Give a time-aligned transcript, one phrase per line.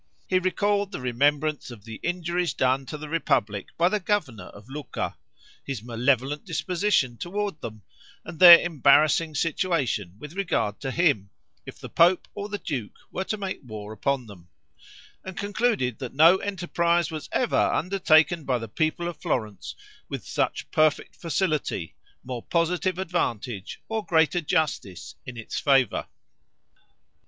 [0.25, 4.67] He recalled the remembrance of the injuries done to the republic by the governor of
[4.67, 5.15] Lucca;
[5.63, 7.83] his malevolent disposition toward them;
[8.25, 11.29] and their embarrassing situation with regard to him,
[11.67, 14.49] if the pope or the duke were to make war upon them;
[15.23, 19.75] and concluded that no enterprise was ever undertaken by the people of Florence
[20.09, 26.07] with such perfect facility, more positive advantage, or greater justice in its favor.